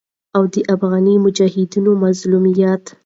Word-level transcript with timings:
او 0.35 0.43
د 0.53 0.55
افغاني 0.75 1.15
مجاهدينو 1.25 1.91
مظلوميت 2.03 2.83